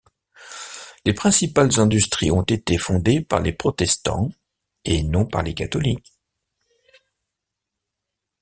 [1.05, 4.31] Les principales industries ont été fondées par les protestants
[4.83, 6.13] et non par les catholiques.